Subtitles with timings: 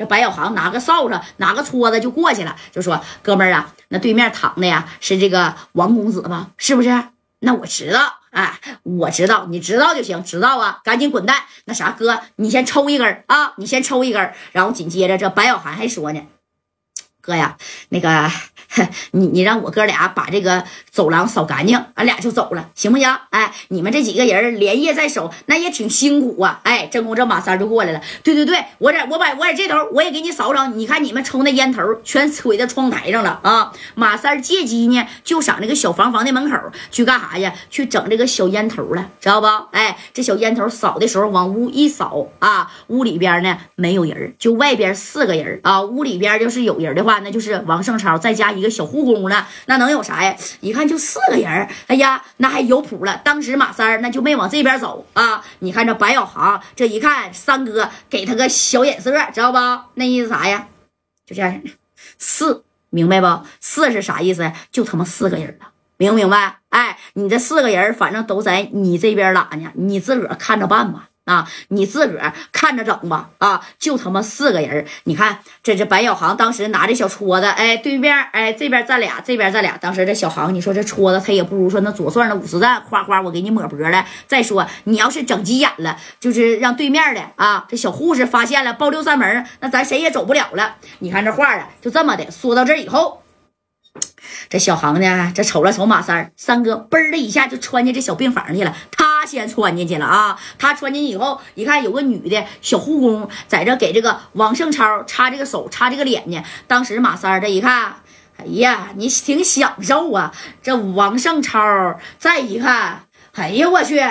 [0.00, 6.52] 这白小航拿个扫帚，拿个撮子就过去了，就说：“哥们儿啊，那对面躺的呀是这个王公子吗？
[6.56, 7.04] 是不是？
[7.40, 11.42] 那我知道，哎，我知道，你知道就行，知道啊，赶紧滚蛋。
[11.66, 14.32] 那啥，哥，你先抽一根啊，你先抽一根。
[14.52, 16.22] 然后紧接着，这白小航还说呢。”
[17.20, 17.58] 哥呀，
[17.90, 18.30] 那个，
[19.12, 23.08] 你你让我哥俩把这个走廊扫干净，俺俩就走了，行不行？
[23.30, 26.60] 哎，你们这几个人连夜在守，那也挺辛苦啊。
[26.64, 28.00] 哎，正宫这马三就过来了。
[28.24, 30.66] 对对对，我在我把我在这头，我也给你扫扫。
[30.68, 33.72] 你看你们抽那烟头全吹在窗台上了啊。
[33.94, 36.56] 马三借机呢，就上那个小房房的门口
[36.90, 37.54] 去干啥呀？
[37.70, 39.46] 去整这个小烟头了，知道不？
[39.72, 45.82] 哎，这小烟头扫的时候往屋一扫啊，屋里边呢没有人，就外边四个人啊。
[45.82, 47.20] 屋里边就是有人的话。
[47.22, 50.36] 那就是王胜超再加一一个小护工呢，那能有啥呀？
[50.60, 53.20] 一看就四个人，哎呀，那还有谱了。
[53.24, 55.44] 当时马三那就没往这边走啊。
[55.60, 59.58] 你看这白小航这一看，三哥给他个小眼色，知道不？
[59.94, 60.68] 那意思啥呀？
[61.26, 61.60] 就这样，
[62.18, 63.44] 四明白不？
[63.60, 64.52] 四是啥意思？
[64.70, 66.58] 就他妈四个人了，明不明白？
[66.70, 71.09] 哎，你这四个人反正都在你这边打呢，你自个儿看着办吧。
[71.30, 73.30] 啊，你自个儿看着整吧！
[73.38, 79.76] 啊，就他妈四个人你看，这这白小航当时拿着小戳子，哎，对面，哎，这边站俩，这边站俩。
[79.76, 84.04] 当时这小航，你说这戳子他也不如说那左转那五十弹，哗哗，我给你抹脖了。
[84.26, 90.74] 再说你要是整急眼了，就是让对面的啊，这小护士发现了，报六扇门，那咱谁也走不了了。
[90.98, 93.22] 你看这话啊，就这么的说到这以后，
[94.48, 98.76] 这小航呢，这瞅了瞅马三三哥，嘣的一下就穿进这小病房去了。
[98.90, 99.08] 他。
[99.26, 100.40] 先穿进去了啊！
[100.58, 106.42] 他穿进去以后，一看有个女的小护工在这给这个王胜超擦这个手、擦这个脸呢。
[106.66, 107.96] 当时马三这一看，
[108.38, 110.32] 哎呀，你挺享受啊！
[110.62, 113.02] 这王胜超再一看，
[113.34, 114.02] 哎呀，我去，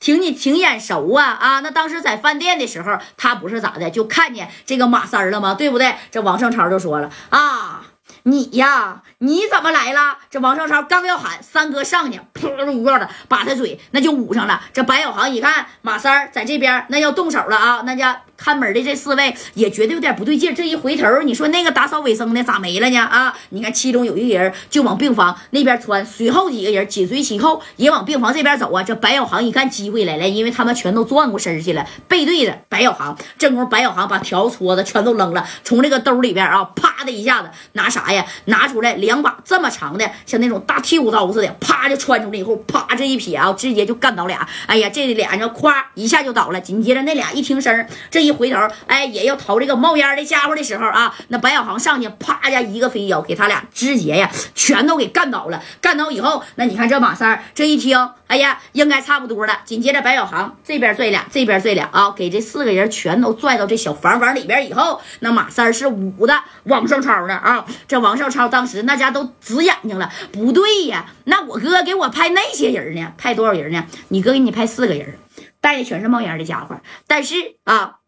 [0.00, 1.60] 挺你挺眼熟啊啊！
[1.60, 5.52] 那当时在饭店的时候，他不是咋的，就看见这个马三了吗？
[5.54, 5.94] 对不对？
[6.10, 7.82] 这王胜超就说了啊。
[8.26, 10.16] 你呀，你怎么来了？
[10.30, 14.62] 这王少超刚要喊三哥上去，噗一下的把他嘴那就捂上了。
[14.72, 17.82] 这白小航一看马三在这边，那要动手了啊！
[17.84, 20.54] 那家看门的这四位也觉得有点不对劲。
[20.54, 22.98] 这一回头，你说那个打扫卫生的咋没了呢？
[22.98, 28.82] 啊，你看其中有一个人就往病房那边窜，随后几个人紧随其后也往病房这边走啊。
[28.82, 33.14] 这白小航一看机会来了，因为他们全都转过身去了，背对着白小航。
[33.36, 38.13] 正功白小航把条搓子全都扔了，从这个兜里边啊，啪的一下子拿啥呀？
[38.46, 44.46] 拿出来两把这么长的，像那种大剃骨刀似的，啪就穿出来以后，啪这一撇啊，直接就干倒俩。
[44.66, 46.60] 哎呀，这俩人咵一下就倒了。
[46.60, 55.60] 紧接着那俩一听声，这一回头，哎，也要逃这个冒烟的家伙的时候啊，那白小航上去，啪家一个飞脚，给他俩直接呀，全都给干倒了。
[55.80, 59.58] 干倒以后，那你看这马三这一听，哎呀，应该差不多了。
[59.64, 68.03] 紧接着白小航这边拽俩，这边拽俩啊，给这四个人全都拽到这小房房里边以后，那马三是捂的往上抄呢啊，这。
[68.04, 73.14] 王少超当时那家都直眼睛了，不对呀，那我哥给我派那些人呢？
[73.16, 73.86] 派多少人呢？
[74.08, 75.18] 你哥给你派四个人，
[75.62, 76.80] 带的全是冒烟的家伙。
[77.06, 78.00] 但是啊，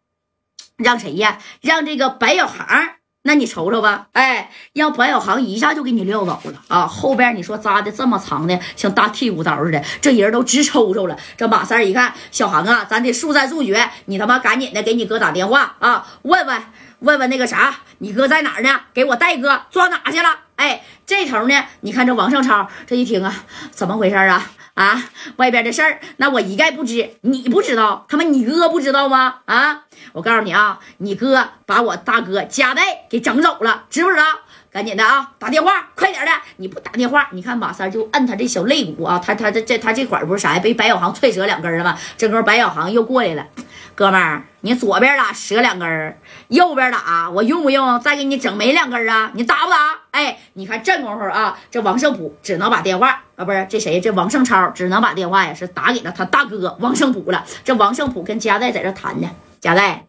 [0.77, 1.39] 让谁呀？
[1.61, 2.67] 让这个白小航，
[3.27, 6.87] 那你瞅瞅吧，哎，让白小航一下就给你撂倒了啊！
[6.87, 11.17] 后边你说扎的这么长的，像大剃骨刀似的，这人都直抽抽了。
[11.35, 16.61] 这马三一看，小航啊，咱得速战速决，你他妈赶紧的给你哥打电话啊，问问。
[16.99, 18.79] 问问那个啥，你哥在哪儿呢？
[18.91, 20.29] 给我带哥抓哪去了？
[20.55, 21.65] 哎，这头呢？
[21.81, 24.49] 你看这王胜超这一听啊，怎么回事啊？
[24.77, 25.03] 啊，
[25.37, 29.39] 外边的事儿，那我一概不知，你不知道，他妈你哥不知道吗？
[29.45, 34.23] 啊，我告诉你啊，你哥把我大哥家带给整走了，知不知道？
[34.71, 36.31] 赶紧的啊，打电话，快点的！
[36.57, 40.59] 你不打电话，你看马三就摁他这小肋骨啊，他他这这他这块不是啥呀？
[40.59, 41.97] 被白小航踹折两根了吗？
[42.15, 43.47] 这会白小航又过来了。
[43.97, 46.19] 哥们儿，你左边打折两根儿，
[46.49, 49.31] 右边打，我用不用再给你整没两根儿啊？
[49.33, 49.77] 你打不打？
[50.11, 53.99] 哎，你看这功夫啊，这王胜普只能把电话啊，不是这谁？
[53.99, 57.43] 这王胜超只能把电话呀，是打给了他大哥王胜普了。
[57.63, 60.05] 这王胜普跟佳代在这谈呢，佳代，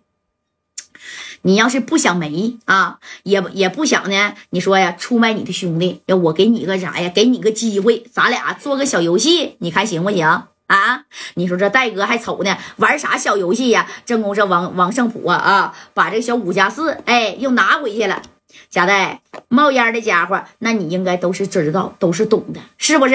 [1.40, 7.08] 你要是不想没啊，也也不想呢，你说呀，出卖你的兄弟，要我给你个啥呀？
[7.08, 10.42] 给你个机会，咱俩做个小游戏，你看行不行？
[10.68, 11.04] 啊，
[11.34, 13.86] 你说这戴哥还瞅呢，玩啥小游戏呀？
[14.06, 18.22] 正宫这王王胜普啊啊，把这小五加四，哎，又拿回去了。
[18.70, 23.14] 贾代冒烟的家伙，那你应该都是知道，都是懂的，是不是？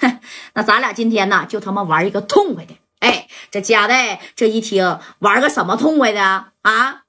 [0.54, 2.76] 那咱俩今天呢，就他妈玩一个痛快的。
[2.98, 7.02] 哎，这贾代这一听，玩个什么痛快的啊？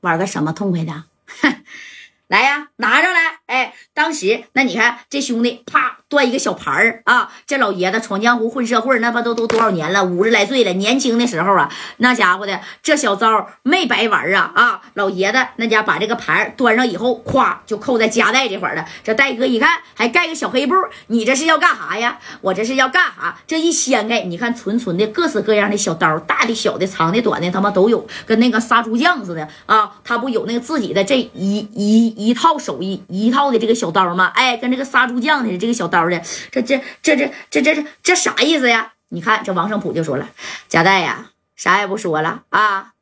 [0.00, 1.04] 玩个什么痛快的？
[2.28, 3.40] 来呀，拿上来！
[3.46, 5.99] 哎，当时那你看这兄弟啪。
[6.10, 7.30] 端一个小盘儿啊。
[7.46, 10.04] 这老爷子闯江湖混社会，那不都都多少年了？
[10.04, 14.80] 五十来岁了，年轻的时候啊，那家伙的这小招没白玩啊啊！
[14.94, 18.84] 老爷子那家把这个盘儿端上以后，咵就扣在夹带这块儿了。
[19.02, 20.74] 这戴哥一看，还盖个小黑布，
[21.06, 22.18] 你这是要干啥呀？
[22.40, 23.38] 我这是要干啥？
[23.46, 29.92] 这一掀开，你看纯纯的各式各样的小刀，大的、小的、长的、短的，他妈都有，跟那个杀猪匠似的啊！
[30.02, 34.32] 他不有那个自己的这一一一套手艺，一套的这个小刀吗？
[34.34, 38.92] 哎，跟这个杀猪匠的这个小刀的，这这这这这这这这啥意思呀？
[39.08, 40.28] 你看这王胜普就说了，
[40.68, 42.92] 贾代呀，啥也不说了啊！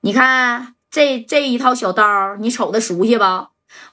[0.00, 3.24] 你看这这一套小刀，你瞅的熟悉不？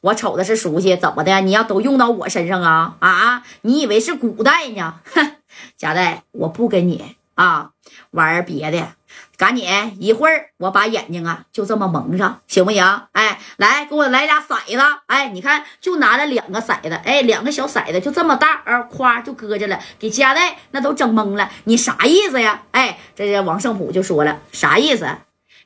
[0.01, 1.41] 我瞅的是熟悉，怎么的？
[1.41, 2.95] 你要都用到我身上啊？
[2.99, 3.43] 啊？
[3.61, 4.95] 你以为是古代呢？
[5.13, 5.35] 哼，
[5.77, 7.69] 贾代，我不跟你啊
[8.11, 8.93] 玩别的。
[9.37, 9.67] 赶紧
[9.99, 13.01] 一会儿，我把眼睛啊就这么蒙上，行不行？
[13.13, 14.79] 哎，来，给我来俩骰子。
[15.07, 21.49] 哎，你看，就拿了两个骰子，哎，两个小骰子就这么大，啊，夸就搁着了，给加代那都整懵了。
[21.63, 22.61] 你啥意思呀？
[22.71, 25.07] 哎，这这王胜普就说了，啥意思？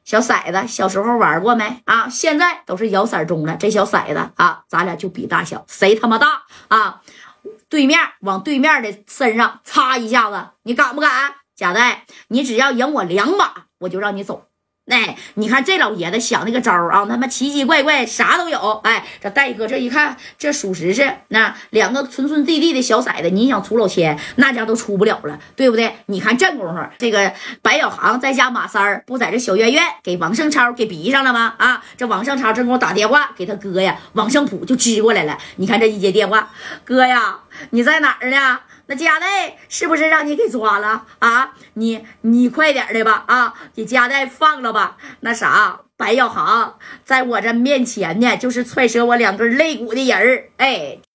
[0.05, 2.07] 小骰子小时候玩过没啊？
[2.07, 7.01] 现在都是摇骰盅了，这小骰子啊，咱俩就比大小，谁他妈大啊？
[7.67, 11.35] 对面往对面的身上擦一下子，你敢不敢？
[11.55, 13.65] 贾代，你只要赢我两把。
[13.79, 14.45] 我就让你走，
[14.89, 18.79] 哎，你看这老爷子想那个招啊，他妈奇奇怪怪，啥都有。
[18.83, 25.97] 哎，这戴哥这一看，这属实是那两个纯纯地地的小崽子，你想出老千，那家都出不了了，对不对？
[26.05, 31.53] 你看这功夫，这个白小航再加马三儿，不在这小院院给王胜超给逼上了吗？
[31.57, 35.37] 啊，这王胜超正给我打电话给他哥呀，王胜普就支过来了。
[35.57, 36.49] 你看这一接电话，
[36.85, 37.39] 哥呀，
[37.71, 38.61] 你在哪儿呢？
[38.87, 41.53] 那佳代是不是让你给抓了啊？
[41.73, 43.53] 你你快点的吧啊！
[43.73, 44.97] 给佳代放了吧。
[45.21, 50.99] 那啥，白小航在我这面前呢，就是踹折我两根肋骨的人儿，哎。